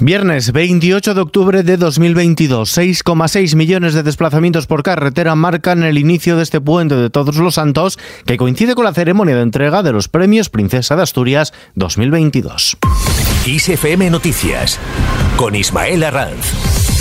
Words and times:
Viernes 0.00 0.52
28 0.52 1.14
de 1.14 1.20
octubre 1.20 1.62
de 1.64 1.76
2022, 1.76 2.78
6,6 2.78 3.56
millones 3.56 3.94
de 3.94 4.04
desplazamientos 4.04 4.68
por 4.68 4.84
carretera 4.84 5.34
marcan 5.34 5.82
el 5.82 5.98
inicio 5.98 6.36
de 6.36 6.44
este 6.44 6.60
puente 6.60 6.94
de 6.94 7.10
Todos 7.10 7.36
los 7.36 7.56
Santos, 7.56 7.98
que 8.24 8.36
coincide 8.36 8.76
con 8.76 8.84
la 8.84 8.94
ceremonia 8.94 9.34
de 9.34 9.42
entrega 9.42 9.82
de 9.82 9.92
los 9.92 10.08
premios 10.08 10.50
Princesa 10.50 10.94
de 10.94 11.02
Asturias 11.02 11.52
2022. 11.74 12.78
ISFM 13.44 14.08
Noticias, 14.10 14.78
con 15.36 15.56
Ismael 15.56 16.04
Arranz. 16.04 16.97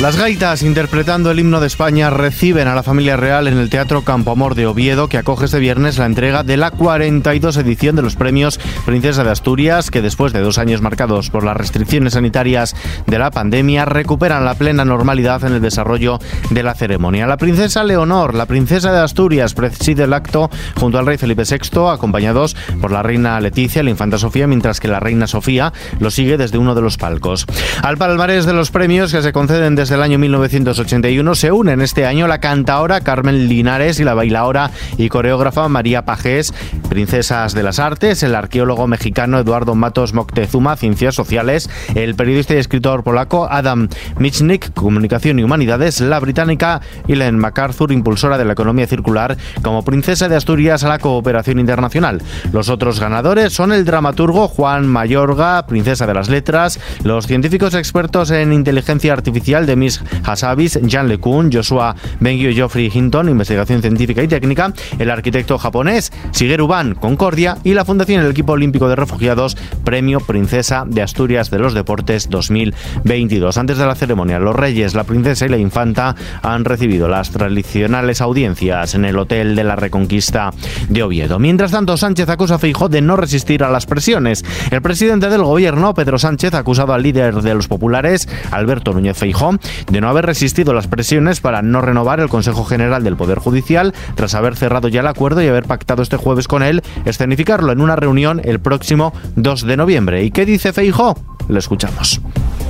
Las 0.00 0.18
gaitas 0.18 0.62
interpretando 0.62 1.30
el 1.30 1.40
himno 1.40 1.58
de 1.58 1.66
España 1.66 2.10
reciben 2.10 2.68
a 2.68 2.74
la 2.74 2.82
familia 2.82 3.16
real 3.16 3.48
en 3.48 3.56
el 3.56 3.70
Teatro 3.70 4.02
Campo 4.02 4.30
Amor 4.30 4.54
de 4.54 4.66
Oviedo, 4.66 5.08
que 5.08 5.16
acoge 5.16 5.46
este 5.46 5.58
viernes 5.58 5.96
la 5.96 6.04
entrega 6.04 6.42
de 6.42 6.58
la 6.58 6.70
42 6.70 7.56
edición 7.56 7.96
de 7.96 8.02
los 8.02 8.14
premios 8.14 8.60
Princesa 8.84 9.24
de 9.24 9.30
Asturias, 9.30 9.90
que 9.90 10.02
después 10.02 10.34
de 10.34 10.40
dos 10.40 10.58
años 10.58 10.82
marcados 10.82 11.30
por 11.30 11.44
las 11.44 11.56
restricciones 11.56 12.12
sanitarias 12.12 12.76
de 13.06 13.18
la 13.18 13.30
pandemia, 13.30 13.86
recuperan 13.86 14.44
la 14.44 14.54
plena 14.54 14.84
normalidad 14.84 15.42
en 15.44 15.54
el 15.54 15.62
desarrollo 15.62 16.18
de 16.50 16.62
la 16.62 16.74
ceremonia. 16.74 17.26
La 17.26 17.38
princesa 17.38 17.82
Leonor, 17.82 18.34
la 18.34 18.44
princesa 18.44 18.92
de 18.92 18.98
Asturias, 18.98 19.54
preside 19.54 20.04
el 20.04 20.12
acto 20.12 20.50
junto 20.78 20.98
al 20.98 21.06
rey 21.06 21.16
Felipe 21.16 21.44
VI, 21.44 21.88
acompañados 21.90 22.54
por 22.82 22.92
la 22.92 23.02
reina 23.02 23.40
Leticia 23.40 23.80
y 23.80 23.84
la 23.86 23.90
infanta 23.90 24.18
Sofía, 24.18 24.46
mientras 24.46 24.78
que 24.78 24.88
la 24.88 25.00
reina 25.00 25.26
Sofía 25.26 25.72
lo 26.00 26.10
sigue 26.10 26.36
desde 26.36 26.58
uno 26.58 26.74
de 26.74 26.82
los 26.82 26.98
palcos. 26.98 27.46
Al 27.80 27.96
palmarés 27.96 28.44
de 28.44 28.52
los 28.52 28.70
premios 28.70 29.10
que 29.10 29.22
se 29.22 29.32
conceden 29.32 29.74
desde 29.86 29.94
del 29.98 30.02
año 30.02 30.18
1981 30.18 31.34
se 31.36 31.52
unen 31.52 31.80
este 31.80 32.06
año 32.06 32.26
la 32.26 32.40
cantaora 32.40 33.02
Carmen 33.02 33.46
Linares 33.46 34.00
y 34.00 34.04
la 34.04 34.14
bailaora 34.14 34.72
y 34.96 35.08
coreógrafa 35.08 35.68
María 35.68 36.04
Pajés, 36.04 36.52
princesas 36.88 37.54
de 37.54 37.62
las 37.62 37.78
artes, 37.78 38.24
el 38.24 38.34
arqueólogo 38.34 38.88
mexicano 38.88 39.38
Eduardo 39.38 39.76
Matos 39.76 40.12
Moctezuma, 40.12 40.76
ciencias 40.76 41.14
sociales, 41.14 41.70
el 41.94 42.16
periodista 42.16 42.54
y 42.54 42.56
escritor 42.56 43.04
polaco 43.04 43.46
Adam 43.48 43.88
Michnik, 44.18 44.74
comunicación 44.74 45.38
y 45.38 45.44
humanidades, 45.44 46.00
la 46.00 46.18
británica 46.18 46.80
Ellen 47.06 47.38
MacArthur, 47.38 47.92
impulsora 47.92 48.38
de 48.38 48.44
la 48.44 48.54
economía 48.54 48.88
circular, 48.88 49.36
como 49.62 49.84
princesa 49.84 50.28
de 50.28 50.34
Asturias 50.34 50.82
a 50.82 50.88
la 50.88 50.98
cooperación 50.98 51.60
internacional. 51.60 52.22
Los 52.52 52.70
otros 52.70 52.98
ganadores 52.98 53.52
son 53.52 53.72
el 53.72 53.84
dramaturgo 53.84 54.48
Juan 54.48 54.88
Mayorga, 54.88 55.64
princesa 55.68 56.08
de 56.08 56.14
las 56.14 56.28
letras, 56.28 56.80
los 57.04 57.28
científicos 57.28 57.74
expertos 57.74 58.32
en 58.32 58.52
inteligencia 58.52 59.12
artificial 59.12 59.64
de 59.64 59.75
Miss 59.76 60.02
Hassabis, 60.24 60.78
Jan 60.88 61.08
LeCun, 61.08 61.50
Joshua 61.52 61.94
Bengio 62.20 62.50
y 62.50 62.54
Geoffrey 62.54 62.90
Hinton, 62.92 63.28
investigación 63.28 63.80
científica 63.82 64.22
y 64.22 64.28
técnica, 64.28 64.72
el 64.98 65.10
arquitecto 65.10 65.58
japonés 65.58 66.12
Shigeru 66.32 66.66
Ban, 66.66 66.94
Concordia 66.94 67.58
y 67.64 67.74
la 67.74 67.84
Fundación 67.84 68.22
El 68.22 68.30
Equipo 68.30 68.52
Olímpico 68.52 68.88
de 68.88 68.96
Refugiados, 68.96 69.56
Premio 69.84 70.20
Princesa 70.20 70.84
de 70.86 71.02
Asturias 71.02 71.50
de 71.50 71.58
los 71.58 71.74
Deportes 71.74 72.28
2022. 72.30 73.56
Antes 73.56 73.78
de 73.78 73.86
la 73.86 73.94
ceremonia, 73.94 74.38
los 74.38 74.56
reyes, 74.56 74.94
la 74.94 75.04
princesa 75.04 75.46
y 75.46 75.48
la 75.48 75.58
infanta 75.58 76.14
han 76.42 76.64
recibido 76.64 77.08
las 77.08 77.30
tradicionales 77.30 78.20
audiencias 78.20 78.94
en 78.94 79.04
el 79.04 79.18
Hotel 79.18 79.54
de 79.54 79.64
la 79.64 79.76
Reconquista 79.76 80.52
de 80.88 81.02
Oviedo. 81.02 81.38
Mientras 81.38 81.70
tanto, 81.70 81.96
Sánchez 81.96 82.28
acusa 82.28 82.56
a 82.56 82.58
Feijóo 82.58 82.88
de 82.88 83.00
no 83.00 83.16
resistir 83.16 83.62
a 83.62 83.70
las 83.70 83.86
presiones. 83.86 84.44
El 84.70 84.82
presidente 84.82 85.28
del 85.28 85.42
gobierno, 85.42 85.94
Pedro 85.94 86.18
Sánchez, 86.18 86.54
ha 86.54 86.58
acusado 86.58 86.92
al 86.92 87.02
líder 87.02 87.42
de 87.42 87.54
los 87.54 87.68
populares, 87.68 88.28
Alberto 88.50 88.92
Núñez 88.92 89.16
Feijóo, 89.16 89.58
de 89.90 90.00
no 90.00 90.08
haber 90.08 90.26
resistido 90.26 90.72
las 90.72 90.86
presiones 90.86 91.40
para 91.40 91.62
no 91.62 91.80
renovar 91.80 92.20
el 92.20 92.28
Consejo 92.28 92.64
General 92.64 93.02
del 93.02 93.16
Poder 93.16 93.38
Judicial 93.38 93.94
tras 94.14 94.34
haber 94.34 94.56
cerrado 94.56 94.88
ya 94.88 95.00
el 95.00 95.06
acuerdo 95.06 95.42
y 95.42 95.48
haber 95.48 95.64
pactado 95.64 96.02
este 96.02 96.16
jueves 96.16 96.48
con 96.48 96.62
él 96.62 96.82
escenificarlo 97.04 97.72
en 97.72 97.80
una 97.80 97.96
reunión 97.96 98.40
el 98.44 98.60
próximo 98.60 99.12
2 99.36 99.66
de 99.66 99.76
noviembre. 99.76 100.24
¿Y 100.24 100.30
qué 100.30 100.46
dice 100.46 100.72
Feijó? 100.72 101.16
Le 101.48 101.58
escuchamos. 101.58 102.20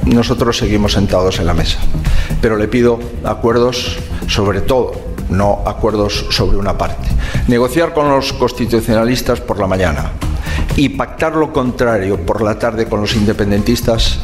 Nosotros 0.04 0.56
seguimos 0.58 0.92
sentados 0.92 1.38
en 1.40 1.46
la 1.46 1.54
mesa, 1.54 1.78
pero 2.40 2.56
le 2.56 2.68
pido 2.68 3.00
acuerdos 3.24 3.98
sobre 4.28 4.60
todo 4.60 4.92
no 5.30 5.62
acuerdos 5.66 6.26
sobre 6.30 6.56
una 6.56 6.78
parte. 6.78 7.08
Negociar 7.48 7.92
con 7.92 8.08
los 8.08 8.32
constitucionalistas 8.32 9.40
por 9.40 9.58
la 9.58 9.66
mañana 9.66 10.12
y 10.76 10.90
pactar 10.90 11.34
lo 11.34 11.52
contrario 11.52 12.24
por 12.24 12.42
la 12.42 12.58
tarde 12.58 12.86
con 12.86 13.00
los 13.00 13.16
independentistas, 13.16 14.18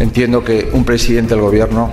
entiendo 0.00 0.44
que 0.44 0.68
un 0.72 0.84
presidente 0.84 1.34
del 1.34 1.42
gobierno 1.42 1.90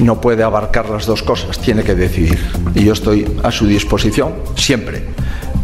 no 0.00 0.20
puede 0.20 0.42
abarcar 0.42 0.90
las 0.90 1.06
dos 1.06 1.22
cosas, 1.22 1.58
tiene 1.58 1.82
que 1.82 1.94
decidir. 1.94 2.38
Y 2.74 2.84
yo 2.84 2.92
estoy 2.92 3.26
a 3.42 3.50
su 3.50 3.66
disposición 3.66 4.34
siempre, 4.56 5.02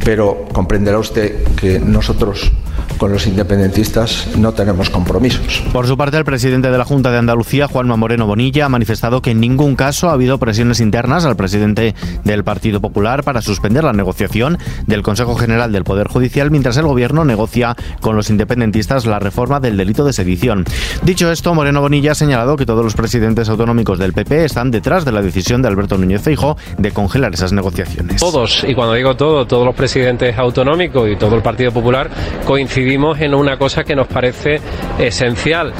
pero 0.04 0.46
comprenderá 0.52 0.98
usted 0.98 1.44
que 1.54 1.78
nosotros 1.78 2.52
con 3.00 3.12
los 3.12 3.26
independentistas 3.26 4.28
no 4.36 4.52
tenemos 4.52 4.90
compromisos. 4.90 5.64
Por 5.72 5.86
su 5.86 5.96
parte, 5.96 6.18
el 6.18 6.26
presidente 6.26 6.70
de 6.70 6.76
la 6.76 6.84
Junta 6.84 7.10
de 7.10 7.16
Andalucía, 7.16 7.66
Juanma 7.66 7.96
Moreno 7.96 8.26
Bonilla, 8.26 8.66
ha 8.66 8.68
manifestado 8.68 9.22
que 9.22 9.30
en 9.30 9.40
ningún 9.40 9.74
caso 9.74 10.10
ha 10.10 10.12
habido 10.12 10.36
presiones 10.36 10.80
internas 10.80 11.24
al 11.24 11.34
presidente 11.34 11.94
del 12.24 12.44
Partido 12.44 12.78
Popular 12.82 13.24
para 13.24 13.40
suspender 13.40 13.84
la 13.84 13.94
negociación 13.94 14.58
del 14.86 15.00
Consejo 15.00 15.34
General 15.34 15.72
del 15.72 15.84
Poder 15.84 16.08
Judicial 16.08 16.50
mientras 16.50 16.76
el 16.76 16.84
gobierno 16.84 17.24
negocia 17.24 17.74
con 18.02 18.16
los 18.16 18.28
independentistas 18.28 19.06
la 19.06 19.18
reforma 19.18 19.60
del 19.60 19.78
delito 19.78 20.04
de 20.04 20.12
sedición. 20.12 20.66
Dicho 21.02 21.32
esto, 21.32 21.54
Moreno 21.54 21.80
Bonilla 21.80 22.12
ha 22.12 22.14
señalado 22.14 22.56
que 22.56 22.66
todos 22.66 22.84
los 22.84 22.94
presidentes 22.94 23.48
autonómicos 23.48 23.98
del 23.98 24.12
PP 24.12 24.44
están 24.44 24.70
detrás 24.70 25.06
de 25.06 25.12
la 25.12 25.22
decisión 25.22 25.62
de 25.62 25.68
Alberto 25.68 25.96
Núñez 25.96 26.20
Feijo 26.20 26.58
de 26.76 26.90
congelar 26.90 27.32
esas 27.32 27.54
negociaciones. 27.54 28.20
Todos, 28.20 28.62
y 28.68 28.74
cuando 28.74 28.92
digo 28.92 29.16
todo, 29.16 29.46
todos 29.46 29.64
los 29.64 29.74
presidentes 29.74 30.36
autonómicos 30.36 31.08
y 31.08 31.16
todo 31.16 31.34
el 31.34 31.40
Partido 31.40 31.72
Popular 31.72 32.10
coinciden 32.44 32.89
en 32.90 33.34
una 33.34 33.56
cosa 33.56 33.84
que 33.84 33.94
nos 33.94 34.08
parece 34.08 34.60
esencial. 34.98 35.72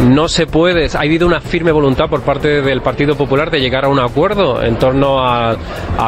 No 0.00 0.28
se 0.28 0.46
puede, 0.46 0.86
ha 0.94 1.00
habido 1.00 1.26
una 1.26 1.40
firme 1.40 1.72
voluntad 1.72 2.08
por 2.10 2.20
parte 2.22 2.60
del 2.60 2.82
Partido 2.82 3.16
Popular 3.16 3.50
de 3.50 3.60
llegar 3.60 3.84
a 3.84 3.88
un 3.88 3.98
acuerdo 3.98 4.62
en 4.62 4.76
torno 4.78 5.24
a, 5.24 5.56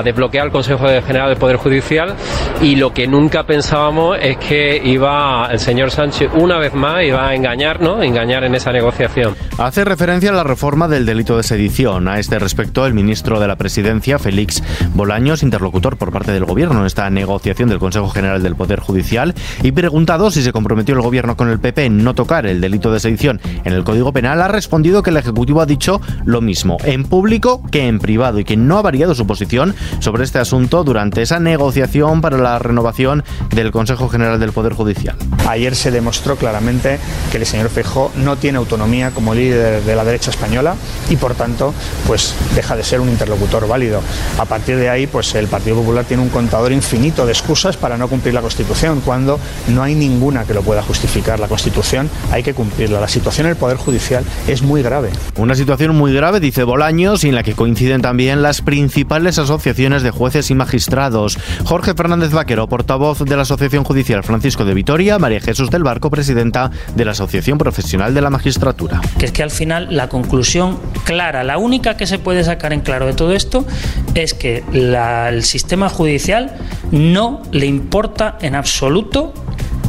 desbloquear 0.04 0.46
el 0.46 0.52
Consejo 0.52 0.86
General 1.06 1.28
del 1.28 1.38
Poder 1.38 1.56
Judicial 1.56 2.14
y 2.60 2.76
lo 2.76 2.92
que 2.92 3.06
nunca 3.06 3.44
pensábamos 3.44 4.18
es 4.20 4.36
que 4.36 4.80
iba 4.84 5.48
el 5.50 5.58
señor 5.58 5.90
Sánchez 5.90 6.30
una 6.34 6.58
vez 6.58 6.74
más 6.74 7.02
iba 7.04 7.26
a 7.26 7.34
engañar, 7.34 7.80
¿no? 7.80 8.02
Engañar 8.02 8.44
en 8.44 8.54
esa 8.54 8.72
negociación. 8.72 9.34
Hace 9.58 9.84
referencia 9.84 10.30
a 10.30 10.34
la 10.34 10.44
reforma 10.44 10.88
del 10.88 11.06
delito 11.06 11.36
de 11.36 11.42
sedición. 11.42 12.08
A 12.08 12.18
este 12.18 12.38
respecto, 12.38 12.86
el 12.86 12.92
ministro 12.92 13.40
de 13.40 13.48
la 13.48 13.56
Presidencia, 13.56 14.18
Félix 14.18 14.62
Bolaños, 14.94 15.42
interlocutor 15.42 15.96
por 15.96 16.12
parte 16.12 16.32
del 16.32 16.44
Gobierno 16.44 16.80
en 16.80 16.86
esta 16.86 17.08
negociación 17.08 17.68
del 17.68 17.78
Consejo 17.78 18.10
General 18.10 18.42
del 18.42 18.56
Poder 18.56 18.80
Judicial, 18.80 19.34
y 19.62 19.72
preguntado 19.72 20.30
si 20.30 20.42
se 20.42 20.52
comprometió 20.52 20.94
el 20.94 21.00
gobierno 21.00 21.36
con 21.36 21.48
el 21.48 21.58
PP 21.58 21.86
en 21.86 22.04
no 22.04 22.14
tocar 22.14 22.46
el 22.46 22.60
delito 22.60 22.92
de 22.92 23.00
sedición 23.00 23.40
en 23.64 23.72
el 23.76 23.84
Código 23.84 24.12
Penal, 24.12 24.42
ha 24.42 24.48
respondido 24.48 25.02
que 25.02 25.10
el 25.10 25.16
Ejecutivo 25.16 25.60
ha 25.60 25.66
dicho 25.66 26.00
lo 26.24 26.40
mismo 26.40 26.78
en 26.84 27.04
público 27.04 27.62
que 27.70 27.86
en 27.86 27.98
privado 27.98 28.38
y 28.38 28.44
que 28.44 28.56
no 28.56 28.78
ha 28.78 28.82
variado 28.82 29.14
su 29.14 29.26
posición 29.26 29.74
sobre 30.00 30.24
este 30.24 30.38
asunto 30.38 30.84
durante 30.84 31.22
esa 31.22 31.38
negociación 31.38 32.20
para 32.20 32.38
la 32.38 32.58
renovación 32.58 33.24
del 33.50 33.70
Consejo 33.70 34.08
General 34.08 34.40
del 34.40 34.52
Poder 34.52 34.72
Judicial. 34.72 35.16
Ayer 35.48 35.76
se 35.76 35.90
demostró 35.90 36.36
claramente 36.36 36.98
que 37.30 37.38
el 37.38 37.46
señor 37.46 37.68
Feijó 37.68 38.10
no 38.16 38.36
tiene 38.36 38.58
autonomía 38.58 39.10
como 39.10 39.34
líder 39.34 39.82
de 39.82 39.96
la 39.96 40.04
derecha 40.04 40.30
española 40.30 40.74
y 41.08 41.16
por 41.16 41.34
tanto 41.34 41.72
pues 42.06 42.34
deja 42.54 42.76
de 42.76 42.82
ser 42.82 43.00
un 43.00 43.08
interlocutor 43.08 43.68
válido. 43.68 44.00
A 44.38 44.44
partir 44.44 44.76
de 44.76 44.88
ahí 44.88 45.06
pues 45.06 45.34
el 45.34 45.46
Partido 45.46 45.76
Popular 45.76 46.04
tiene 46.04 46.22
un 46.22 46.30
contador 46.30 46.72
infinito 46.72 47.26
de 47.26 47.32
excusas 47.32 47.76
para 47.76 47.96
no 47.96 48.08
cumplir 48.08 48.34
la 48.34 48.40
Constitución 48.40 49.00
cuando 49.04 49.38
no 49.68 49.82
hay 49.82 49.94
ninguna 49.94 50.44
que 50.44 50.54
lo 50.54 50.62
pueda 50.62 50.82
justificar. 50.82 51.38
La 51.38 51.48
Constitución 51.48 52.10
hay 52.32 52.42
que 52.42 52.54
cumplirla. 52.54 53.00
La 53.00 53.08
situación 53.08 53.46
en 53.46 53.50
el 53.52 53.56
Poder 53.66 53.78
Judicial 53.78 54.24
es 54.46 54.62
muy 54.62 54.80
grave. 54.80 55.10
Una 55.36 55.56
situación 55.56 55.96
muy 55.96 56.14
grave, 56.14 56.38
dice 56.38 56.62
Bolaños, 56.62 57.24
y 57.24 57.30
en 57.30 57.34
la 57.34 57.42
que 57.42 57.54
coinciden 57.54 58.00
también 58.00 58.40
las 58.40 58.62
principales 58.62 59.40
asociaciones 59.40 60.04
de 60.04 60.12
jueces 60.12 60.52
y 60.52 60.54
magistrados. 60.54 61.36
Jorge 61.64 61.94
Fernández 61.94 62.30
Vaquero, 62.30 62.68
portavoz 62.68 63.24
de 63.24 63.34
la 63.34 63.42
Asociación 63.42 63.82
Judicial 63.82 64.22
Francisco 64.22 64.64
de 64.64 64.72
Vitoria, 64.72 65.18
María 65.18 65.40
Jesús 65.40 65.68
del 65.68 65.82
Barco, 65.82 66.10
presidenta 66.10 66.70
de 66.94 67.04
la 67.04 67.10
Asociación 67.10 67.58
Profesional 67.58 68.14
de 68.14 68.20
la 68.20 68.30
Magistratura. 68.30 69.00
Que 69.18 69.26
es 69.26 69.32
que 69.32 69.42
al 69.42 69.50
final 69.50 69.88
la 69.90 70.08
conclusión 70.08 70.78
clara, 71.02 71.42
la 71.42 71.58
única 71.58 71.96
que 71.96 72.06
se 72.06 72.20
puede 72.20 72.44
sacar 72.44 72.72
en 72.72 72.82
claro 72.82 73.06
de 73.06 73.14
todo 73.14 73.32
esto, 73.32 73.66
es 74.14 74.32
que 74.32 74.62
el 74.72 75.42
sistema 75.42 75.88
judicial 75.88 76.56
no 76.92 77.42
le 77.50 77.66
importa 77.66 78.38
en 78.42 78.54
absoluto 78.54 79.34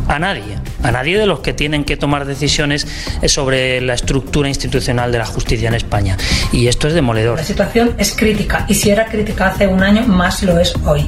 a 0.08 0.18
nadie. 0.18 0.58
A 0.84 0.92
nadie 0.92 1.18
de 1.18 1.26
los 1.26 1.40
que 1.40 1.54
tienen 1.54 1.84
que 1.84 1.98
tomar 1.98 2.26
decisiones 2.26 2.88
sobre 3.26 3.82
la 3.82 3.94
estructura 3.94 4.48
institucional 4.48 5.12
de 5.12 5.18
la 5.18 5.26
justicia 5.26 5.68
en 5.68 5.76
España. 5.76 6.18
Y 6.52 6.68
esto 6.68 6.88
es 6.88 6.94
demoledor. 6.94 7.38
La 7.38 7.44
situación 7.44 7.94
es 7.98 8.16
crítica 8.16 8.66
y 8.68 8.76
si 8.76 8.90
era 8.90 9.06
crítica 9.06 9.48
hace 9.48 9.68
un 9.68 9.84
año, 9.84 10.06
más 10.08 10.44
lo 10.44 10.60
es 10.60 10.74
hoy. 10.86 11.08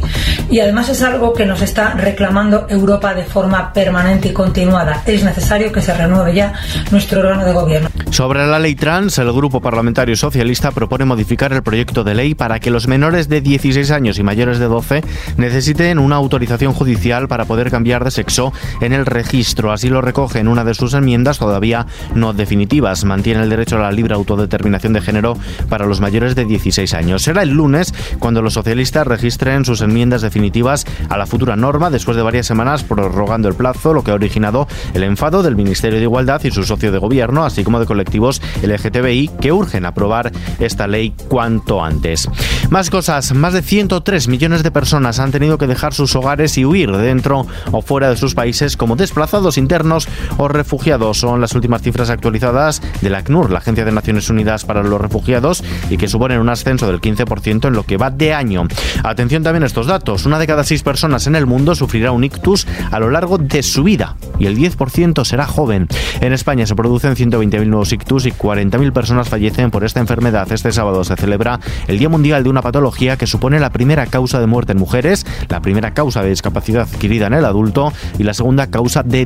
Y 0.49 0.59
además 0.59 0.89
es 0.89 1.01
algo 1.01 1.33
que 1.33 1.45
nos 1.45 1.61
está 1.61 1.93
reclamando 1.93 2.67
Europa 2.69 3.13
de 3.13 3.23
forma 3.23 3.71
permanente 3.73 4.29
y 4.29 4.33
continuada. 4.33 5.03
Es 5.05 5.23
necesario 5.23 5.71
que 5.71 5.81
se 5.81 5.93
renueve 5.93 6.33
ya 6.33 6.53
nuestro 6.91 7.19
órgano 7.19 7.45
de 7.45 7.53
gobierno. 7.53 7.89
Sobre 8.11 8.45
la 8.45 8.59
ley 8.59 8.75
trans, 8.75 9.17
el 9.19 9.31
Grupo 9.31 9.61
Parlamentario 9.61 10.15
Socialista 10.15 10.71
propone 10.71 11.05
modificar 11.05 11.53
el 11.53 11.63
proyecto 11.63 12.03
de 12.03 12.15
ley 12.15 12.35
para 12.35 12.59
que 12.59 12.71
los 12.71 12.87
menores 12.87 13.29
de 13.29 13.41
16 13.41 13.91
años 13.91 14.17
y 14.17 14.23
mayores 14.23 14.59
de 14.59 14.65
12 14.65 15.03
necesiten 15.37 15.99
una 15.99 16.15
autorización 16.15 16.73
judicial 16.73 17.27
para 17.27 17.45
poder 17.45 17.69
cambiar 17.69 18.03
de 18.03 18.11
sexo 18.11 18.51
en 18.81 18.93
el 18.93 19.05
registro. 19.05 19.58
Así 19.67 19.89
lo 19.89 20.01
recoge 20.01 20.39
en 20.39 20.47
una 20.47 20.63
de 20.63 20.73
sus 20.73 20.93
enmiendas 20.93 21.37
todavía 21.37 21.85
no 22.15 22.33
definitivas. 22.33 23.03
Mantiene 23.03 23.43
el 23.43 23.49
derecho 23.49 23.75
a 23.75 23.81
la 23.81 23.91
libre 23.91 24.15
autodeterminación 24.15 24.93
de 24.93 25.01
género 25.01 25.37
para 25.67 25.85
los 25.85 25.99
mayores 25.99 26.35
de 26.35 26.45
16 26.45 26.93
años. 26.93 27.23
Será 27.23 27.43
el 27.43 27.49
lunes 27.49 27.93
cuando 28.19 28.41
los 28.41 28.53
socialistas 28.53 29.05
registren 29.05 29.65
sus 29.65 29.81
enmiendas 29.81 30.21
definitivas 30.21 30.85
a 31.09 31.17
la 31.17 31.25
futura 31.25 31.55
norma 31.55 31.89
después 31.89 32.15
de 32.15 32.23
varias 32.23 32.47
semanas 32.47 32.83
prorrogando 32.83 33.49
el 33.49 33.55
plazo, 33.55 33.93
lo 33.93 34.03
que 34.03 34.11
ha 34.11 34.15
originado 34.15 34.67
el 34.93 35.03
enfado 35.03 35.43
del 35.43 35.55
Ministerio 35.55 35.99
de 35.99 36.05
Igualdad 36.05 36.41
y 36.43 36.51
su 36.51 36.63
socio 36.63 36.91
de 36.91 36.97
gobierno, 36.97 37.43
así 37.43 37.63
como 37.63 37.79
de 37.79 37.85
colectivos 37.85 38.41
LGTBI 38.63 39.31
que 39.41 39.51
urgen 39.51 39.85
aprobar 39.85 40.31
esta 40.59 40.87
ley 40.87 41.13
cuanto 41.27 41.83
antes. 41.83 42.29
Más 42.69 42.89
cosas, 42.89 43.33
más 43.33 43.53
de 43.53 43.61
103 43.61 44.27
millones 44.27 44.63
de 44.63 44.71
personas 44.71 45.19
han 45.19 45.31
tenido 45.31 45.57
que 45.57 45.67
dejar 45.67 45.93
sus 45.93 46.15
hogares 46.15 46.57
y 46.57 46.65
huir 46.65 46.91
dentro 46.91 47.47
o 47.71 47.81
fuera 47.81 48.09
de 48.09 48.17
sus 48.17 48.35
países 48.35 48.77
como 48.77 48.95
desplazados 48.95 49.48
internos 49.57 50.07
o 50.37 50.47
refugiados. 50.47 51.19
Son 51.19 51.41
las 51.41 51.55
últimas 51.55 51.81
cifras 51.81 52.09
actualizadas 52.09 52.81
de 53.01 53.09
la 53.09 53.19
ACNUR, 53.19 53.51
la 53.51 53.59
Agencia 53.59 53.85
de 53.85 53.91
Naciones 53.91 54.29
Unidas 54.29 54.65
para 54.65 54.83
los 54.83 54.99
Refugiados, 55.01 55.63
y 55.89 55.97
que 55.97 56.07
suponen 56.07 56.39
un 56.39 56.49
ascenso 56.49 56.87
del 56.87 57.01
15% 57.01 57.67
en 57.67 57.73
lo 57.73 57.83
que 57.83 57.97
va 57.97 58.09
de 58.09 58.33
año. 58.33 58.67
Atención 59.03 59.43
también 59.43 59.63
a 59.63 59.67
estos 59.67 59.87
datos. 59.87 60.25
Una 60.25 60.39
de 60.39 60.47
cada 60.47 60.63
seis 60.63 60.83
personas 60.83 61.27
en 61.27 61.35
el 61.35 61.45
mundo 61.45 61.75
sufrirá 61.75 62.11
un 62.11 62.23
ictus 62.23 62.67
a 62.91 62.99
lo 62.99 63.09
largo 63.09 63.37
de 63.37 63.63
su 63.63 63.83
vida 63.83 64.15
y 64.37 64.45
el 64.45 64.57
10% 64.57 65.25
será 65.25 65.45
joven. 65.45 65.87
En 66.21 66.33
España 66.33 66.65
se 66.65 66.75
producen 66.75 67.15
120.000 67.15 67.65
nuevos 67.67 67.91
ictus 67.91 68.25
y 68.25 68.31
40.000 68.31 68.91
personas 68.93 69.29
fallecen 69.29 69.71
por 69.71 69.83
esta 69.83 69.99
enfermedad. 69.99 70.51
Este 70.51 70.71
sábado 70.71 71.03
se 71.03 71.15
celebra 71.15 71.59
el 71.87 71.99
Día 71.99 72.09
Mundial 72.09 72.43
de 72.43 72.49
una 72.49 72.61
patología 72.61 73.17
que 73.17 73.27
supone 73.27 73.59
la 73.59 73.71
primera 73.71 74.05
causa 74.07 74.39
de 74.39 74.47
muerte 74.47 74.73
en 74.73 74.79
mujeres, 74.79 75.25
la 75.49 75.61
primera 75.61 75.93
causa 75.93 76.21
de 76.21 76.29
discapacidad 76.29 76.87
adquirida 76.91 77.27
en 77.27 77.33
el 77.33 77.45
adulto 77.45 77.91
y 78.17 78.23
la 78.23 78.33
segunda 78.33 78.67
causa 78.67 79.03
de 79.03 79.25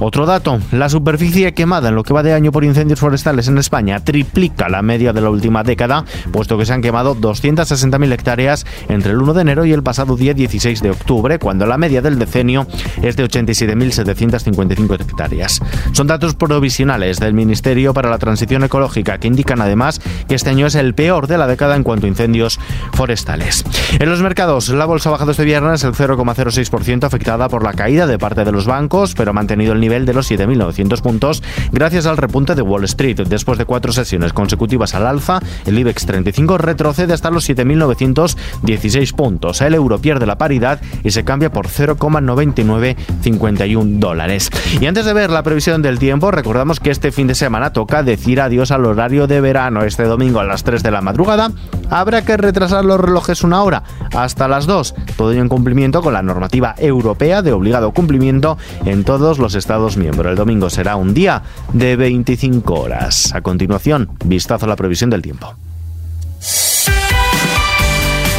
Otro 0.00 0.26
dato, 0.26 0.60
la 0.72 0.88
superficie 0.88 1.54
quemada 1.54 1.88
en 1.88 1.94
lo 1.94 2.02
que 2.02 2.14
va 2.14 2.22
de 2.22 2.32
año 2.32 2.52
por 2.52 2.64
incendios 2.64 3.00
forestales 3.00 3.48
en 3.48 3.58
España 3.58 4.00
triplica 4.00 4.68
la 4.68 4.82
media 4.82 5.12
de 5.12 5.20
la 5.20 5.30
última 5.30 5.62
década, 5.62 6.04
puesto 6.32 6.58
que 6.58 6.66
se 6.66 6.72
han 6.72 6.82
quemado 6.82 7.16
260.000 7.16 8.12
hectáreas 8.12 8.66
entre 8.88 9.12
el 9.12 9.18
1 9.18 9.34
de 9.34 9.42
enero 9.42 9.64
y 9.64 9.72
el 9.72 9.82
pasado 9.82 10.16
día 10.16 10.34
16 10.34 10.82
de 10.82 10.90
octubre, 10.90 11.38
cuando 11.38 11.66
la 11.66 11.78
media 11.78 12.02
del 12.02 12.18
decenio 12.18 12.66
es 13.02 13.16
de 13.16 13.24
87.755 13.28 15.00
hectáreas. 15.00 15.60
Son 15.92 16.06
datos 16.06 16.34
provisionales 16.34 17.18
del 17.18 17.34
Ministerio 17.34 17.94
para 17.94 18.10
la 18.10 18.18
Transición 18.18 18.64
Ecológica 18.64 19.18
que 19.18 19.28
indican 19.28 19.60
además 19.60 20.00
que 20.28 20.34
este 20.34 20.50
año 20.50 20.66
es 20.66 20.74
el 20.74 20.94
peor 20.94 21.26
de 21.26 21.38
la 21.38 21.46
década 21.46 21.76
en 21.76 21.82
cuanto 21.82 22.06
a 22.06 22.08
incendios 22.08 22.58
forestales. 22.92 23.64
En 23.98 24.08
los 24.08 24.22
mercados, 24.22 24.68
la 24.68 24.84
bolsa 24.84 25.08
ha 25.08 25.12
bajado 25.12 25.30
este 25.32 25.44
viernes 25.44 25.84
el 25.84 25.92
0,06% 25.92 27.04
afectada 27.04 27.48
por 27.48 27.62
la 27.62 27.72
caída 27.72 28.06
de 28.06 28.18
parte 28.18 28.44
de 28.44 28.52
los 28.52 28.66
bancos, 28.66 28.87
pero 29.16 29.30
ha 29.30 29.34
mantenido 29.34 29.72
el 29.72 29.80
nivel 29.80 30.06
de 30.06 30.14
los 30.14 30.30
7.900 30.30 31.02
puntos 31.02 31.42
gracias 31.72 32.06
al 32.06 32.16
repunte 32.16 32.54
de 32.54 32.62
Wall 32.62 32.84
Street. 32.84 33.16
Después 33.28 33.58
de 33.58 33.66
cuatro 33.66 33.92
sesiones 33.92 34.32
consecutivas 34.32 34.94
al 34.94 35.06
alza, 35.06 35.40
el 35.66 35.78
IBEX 35.78 36.06
35 36.06 36.56
retrocede 36.58 37.12
hasta 37.12 37.30
los 37.30 37.48
7.916 37.48 39.14
puntos. 39.14 39.60
El 39.60 39.74
euro 39.74 39.98
pierde 39.98 40.26
la 40.26 40.38
paridad 40.38 40.80
y 41.04 41.10
se 41.10 41.24
cambia 41.24 41.52
por 41.52 41.68
0,9951 41.68 43.98
dólares. 43.98 44.50
Y 44.80 44.86
antes 44.86 45.04
de 45.04 45.12
ver 45.12 45.30
la 45.30 45.42
previsión 45.42 45.82
del 45.82 45.98
tiempo, 45.98 46.30
recordamos 46.30 46.78
que 46.80 46.90
este 46.90 47.12
fin 47.12 47.26
de 47.26 47.34
semana 47.34 47.72
toca 47.72 48.02
decir 48.02 48.40
adiós 48.40 48.70
al 48.70 48.86
horario 48.86 49.26
de 49.26 49.40
verano. 49.40 49.82
Este 49.82 50.04
domingo 50.04 50.40
a 50.40 50.44
las 50.44 50.64
3 50.64 50.82
de 50.82 50.90
la 50.90 51.02
madrugada 51.02 51.50
habrá 51.90 52.22
que 52.22 52.36
retrasar 52.36 52.84
los 52.84 53.00
relojes 53.00 53.42
una 53.42 53.62
hora 53.62 53.82
hasta 54.14 54.48
las 54.48 54.66
2. 54.66 54.94
Todo 55.16 55.32
ello 55.32 55.42
en 55.42 55.48
cumplimiento 55.48 56.02
con 56.02 56.14
la 56.14 56.22
normativa 56.22 56.74
europea 56.78 57.42
de 57.42 57.52
obligado 57.52 57.92
cumplimiento 57.92 58.58
en 58.84 59.04
todos 59.04 59.38
los 59.38 59.54
Estados 59.54 59.96
miembros. 59.96 60.30
El 60.30 60.36
domingo 60.36 60.70
será 60.70 60.96
un 60.96 61.14
día 61.14 61.42
de 61.72 61.96
25 61.96 62.74
horas. 62.74 63.34
A 63.34 63.40
continuación, 63.40 64.10
vistazo 64.24 64.66
a 64.66 64.68
la 64.68 64.76
previsión 64.76 65.10
del 65.10 65.22
tiempo. 65.22 65.54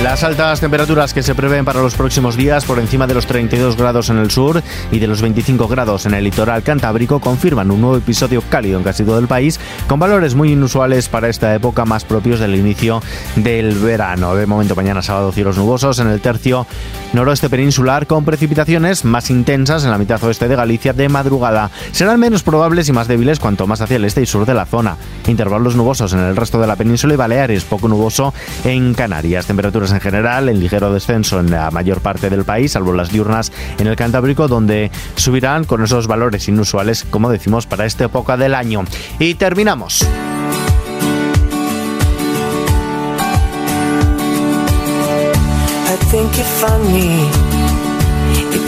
Las 0.04 0.24
altas 0.24 0.62
temperaturas 0.62 1.14
que 1.14 1.22
se 1.22 1.36
prevén 1.36 1.66
para 1.66 1.82
los 1.82 1.94
próximos 1.94 2.38
días 2.38 2.64
por 2.64 2.80
encima 2.80 3.06
de 3.06 3.14
los 3.14 3.26
32 3.26 3.76
grados 3.76 4.10
en 4.10 4.18
el 4.18 4.32
sur 4.32 4.64
y 4.94 5.00
de 5.00 5.08
los 5.08 5.22
25 5.22 5.68
grados 5.68 6.06
en 6.06 6.14
el 6.14 6.24
litoral 6.24 6.64
cantábrico 6.64 7.20
confirman 7.20 7.70
un 7.70 7.82
nuevo 7.82 7.98
episodio 7.98 8.42
cálido 8.50 8.78
en 8.78 8.86
casi 8.86 9.04
todo 9.04 9.20
el 9.20 9.28
país 9.28 9.60
con 9.88 10.00
valores 10.00 10.36
muy 10.36 10.54
inusuales 10.54 11.10
para 11.10 11.28
esta 11.28 11.54
época 11.54 11.84
más 11.84 12.06
propios 12.06 12.40
del 12.40 12.56
inicio 12.56 13.04
del 13.36 13.78
verano. 13.78 14.36
De 14.36 14.46
momento 14.46 14.74
mañana 14.74 15.02
sábado 15.02 15.34
cielos 15.34 15.58
nubosos 15.58 16.00
en 16.00 16.08
el 16.08 16.22
tercio 16.22 16.66
noroeste 17.12 17.50
peninsular 17.50 18.08
con 18.08 18.24
precipitaciones 18.24 19.04
más 19.04 19.30
intensas 19.30 19.84
en 19.84 19.92
la 19.92 19.98
mitad 19.98 20.24
oeste 20.24 20.48
de 20.48 20.56
Galicia 20.56 20.94
de 20.94 21.10
madrugada. 21.10 21.72
Serán 21.92 22.22
menos 22.22 22.44
probables 22.44 22.88
y 22.88 22.94
más 22.94 23.10
débiles 23.10 23.42
cuanto 23.42 23.68
más 23.68 23.82
hacia 23.82 23.98
el 23.98 24.06
este 24.06 24.22
y 24.22 24.26
sur 24.26 24.46
de 24.46 24.54
la 24.54 24.66
zona. 24.66 24.96
Intervalos 25.28 25.76
nubosos 25.76 26.14
en 26.14 26.20
el 26.20 26.38
resto 26.38 26.62
de 26.62 26.68
la 26.68 26.78
península 26.78 27.16
y 27.16 27.18
Baleares, 27.18 27.66
poco 27.66 27.90
nuboso 27.90 28.34
en 28.64 28.94
Canarias. 28.94 29.46
Temperaturas 29.46 29.89
en 29.92 30.02
general 30.02 30.50
en 30.50 30.60
ligero 30.60 30.94
descenso 30.94 31.40
en 31.40 31.52
la 31.52 31.72
mayor 31.72 32.02
parte 32.02 32.30
del 32.30 32.44
país, 32.44 32.74
salvo 32.74 32.94
las 32.94 33.12
diurnas 33.12 33.52
en 33.78 33.88
el 33.88 33.96
Cantábrico, 33.96 34.48
donde 34.48 34.92
subirán 35.16 35.66
con 35.66 35.84
esos 35.84 36.08
valores 36.08 36.48
inusuales, 36.48 37.06
como 37.10 37.30
decimos, 37.30 37.66
para 37.68 37.86
esta 37.86 38.06
época 38.06 38.38
del 38.38 38.56
año. 38.56 38.84
Y 39.20 39.36
terminamos. 39.36 40.06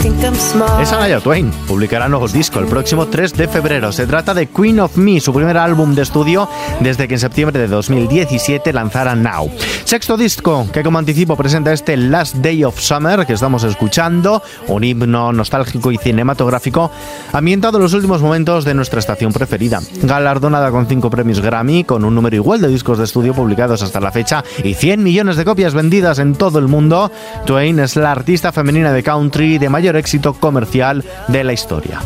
Es 0.04 0.92
Anaya 0.92 1.20
Twain. 1.20 1.52
Publicará 1.68 2.08
nuevo 2.08 2.26
disco 2.26 2.58
el 2.58 2.66
próximo 2.66 3.06
3 3.06 3.34
de 3.34 3.46
febrero. 3.46 3.92
Se 3.92 4.04
trata 4.04 4.34
de 4.34 4.48
Queen 4.48 4.80
of 4.80 4.96
Me, 4.96 5.20
su 5.20 5.32
primer 5.32 5.56
álbum 5.56 5.94
de 5.94 6.02
estudio 6.02 6.48
desde 6.80 7.06
que 7.06 7.14
en 7.14 7.20
septiembre 7.20 7.60
de 7.60 7.68
2017 7.68 8.72
lanzara 8.72 9.14
Now. 9.14 9.48
Sexto 9.84 10.16
disco 10.16 10.66
que 10.72 10.82
como 10.82 10.98
anticipo 10.98 11.36
presenta 11.36 11.72
este 11.72 11.96
Last 11.96 12.36
Day 12.36 12.64
of 12.64 12.80
Summer 12.80 13.24
que 13.26 13.34
estamos 13.34 13.62
escuchando, 13.62 14.42
un 14.66 14.82
himno 14.82 15.32
nostálgico 15.32 15.92
y 15.92 15.98
cinematográfico 15.98 16.90
ambientado 17.32 17.76
en 17.76 17.84
los 17.84 17.92
últimos 17.92 18.22
momentos 18.22 18.64
de 18.64 18.74
nuestra 18.74 18.98
estación 18.98 19.32
preferida. 19.32 19.80
Galardonada 20.02 20.72
con 20.72 20.86
5 20.88 21.10
premios 21.10 21.40
Grammy, 21.40 21.84
con 21.84 22.04
un 22.04 22.14
número 22.14 22.34
igual 22.34 22.60
de 22.60 22.66
discos 22.66 22.98
de 22.98 23.04
estudio 23.04 23.34
publicados 23.34 23.82
hasta 23.82 24.00
la 24.00 24.10
fecha 24.10 24.42
y 24.64 24.74
100 24.74 25.00
millones 25.00 25.36
de 25.36 25.44
copias 25.44 25.74
vendidas 25.74 26.18
en 26.18 26.34
todo 26.34 26.58
el 26.58 26.66
mundo, 26.66 27.12
Twain 27.46 27.78
es 27.78 27.94
la 27.94 28.10
artista 28.10 28.50
femenina 28.50 28.92
de 28.92 29.04
country 29.04 29.58
de 29.58 29.68
mayor 29.68 29.91
éxito 29.96 30.34
comercial 30.34 31.04
de 31.28 31.44
la 31.44 31.52
historia. 31.52 32.00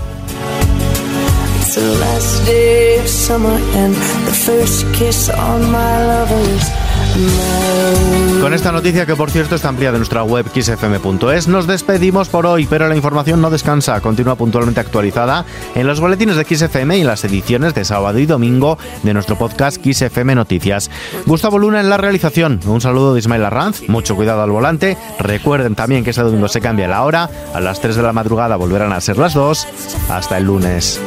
Con 8.41 8.55
esta 8.55 8.71
noticia 8.71 9.07
que 9.07 9.17
por 9.17 9.31
cierto 9.31 9.57
está 9.57 9.69
ampliada 9.69 9.97
en 9.97 10.01
nuestra 10.01 10.23
web 10.23 10.47
xfm.es, 10.47 11.49
nos 11.49 11.67
despedimos 11.67 12.29
por 12.29 12.47
hoy, 12.47 12.67
pero 12.67 12.89
la 12.89 12.95
información 12.95 13.41
no 13.41 13.51
descansa, 13.51 14.01
continúa 14.01 14.37
puntualmente 14.37 14.79
actualizada 14.79 15.45
en 15.75 15.87
los 15.87 15.99
boletines 15.99 16.37
de 16.37 16.45
XFM 16.45 16.97
y 16.97 17.01
en 17.01 17.09
las 17.09 17.25
ediciones 17.25 17.75
de 17.75 17.85
sábado 17.85 18.19
y 18.21 18.27
domingo 18.27 18.79
de 19.03 19.15
nuestro 19.15 19.37
podcast 19.37 19.85
XFM 19.85 20.37
Noticias. 20.37 20.91
Gustavo 21.27 21.59
Luna 21.59 21.81
en 21.81 21.91
la 21.91 21.97
realización, 21.97 22.61
un 22.67 22.81
saludo 22.81 23.15
de 23.15 23.21
Ismael 23.21 23.45
Arranz, 23.45 23.89
mucho 23.89 24.15
cuidado 24.15 24.43
al 24.43 24.51
volante, 24.51 24.97
recuerden 25.19 25.75
también 25.75 26.05
que 26.05 26.11
este 26.11 26.23
domingo 26.23 26.47
se 26.47 26.61
cambia 26.61 26.87
la 26.87 27.03
hora, 27.03 27.29
a 27.53 27.61
las 27.61 27.81
3 27.81 27.97
de 27.97 28.03
la 28.03 28.13
madrugada 28.13 28.55
volverán 28.55 28.93
a 28.93 29.01
ser 29.01 29.19
las 29.19 29.35
2, 29.35 29.67
hasta 30.09 30.39
el 30.39 30.45
lunes. 30.45 31.01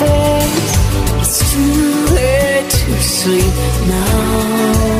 face. 0.00 0.78
It's 1.22 1.52
too 1.52 2.14
late 2.14 2.70
to 2.70 3.02
sleep 3.02 3.54
now. 3.86 4.97